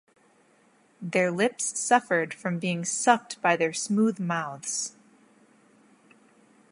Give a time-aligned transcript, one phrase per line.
[0.99, 4.95] Their lips suffered from being sucked by their smooth mouths.